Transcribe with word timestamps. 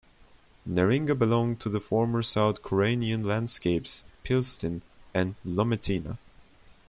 Neringa 0.67 1.15
belonged 1.15 1.59
to 1.59 1.69
the 1.69 1.79
former 1.79 2.23
south-curonian 2.23 3.23
landscapes 3.23 4.03
"Pilsaten" 4.25 4.81
and 5.13 5.35
"Lamotina". 5.45 6.17